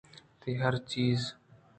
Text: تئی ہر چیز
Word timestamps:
تئی 0.41 0.51
ہر 0.61 0.75
چیز 0.89 1.21